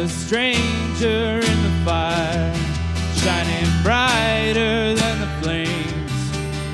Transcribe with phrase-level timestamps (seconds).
[0.00, 2.54] a stranger in the fire,
[3.16, 6.12] shining brighter than the flames.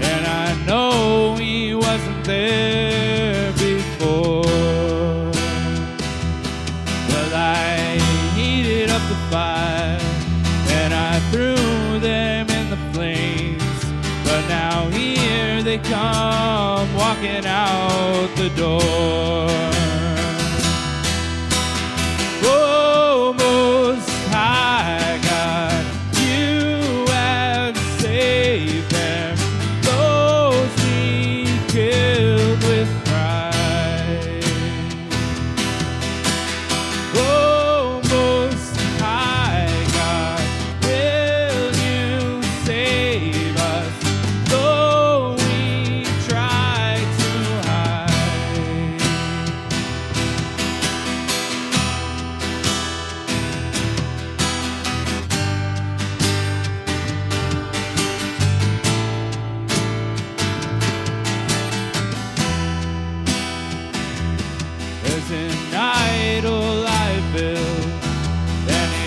[0.01, 4.45] And I know he wasn't there before.
[7.11, 7.99] Well, I
[8.37, 9.99] heated up the fire
[10.79, 13.85] and I threw them in the flames.
[14.25, 19.96] But now here they come walking out the door.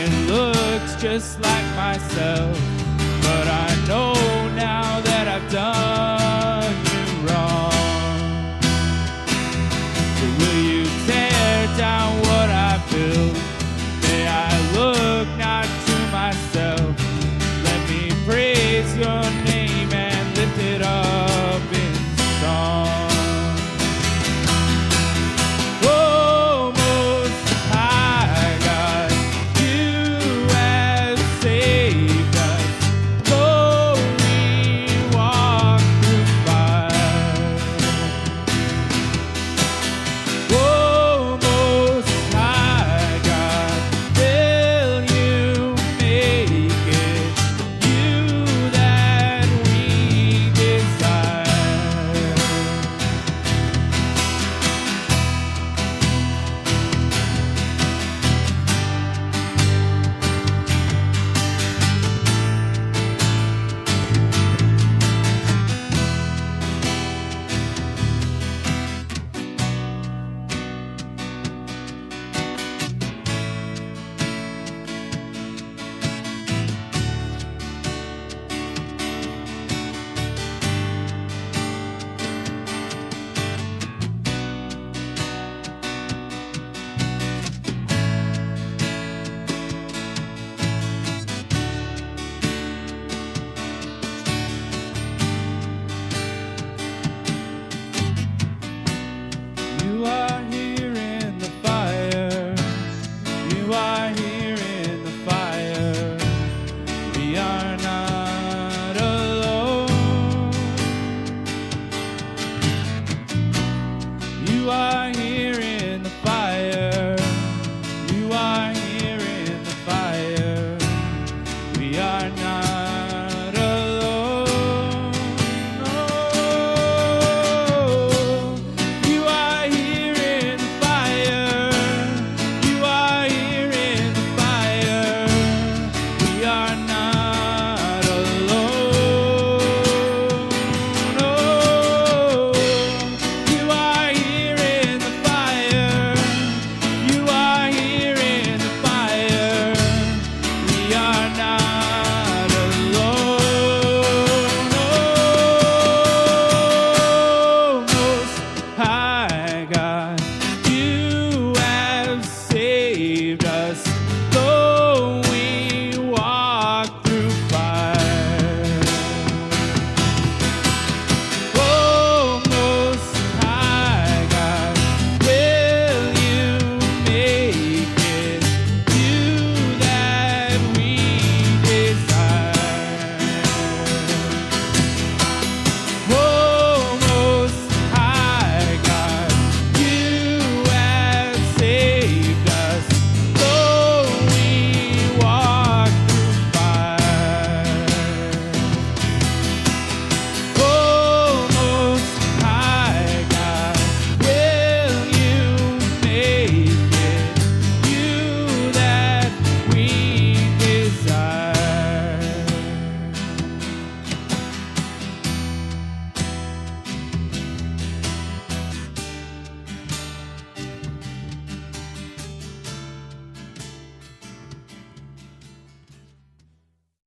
[0.09, 2.57] that looks just like myself.
[3.21, 4.13] But I know
[4.55, 5.88] now that I've done.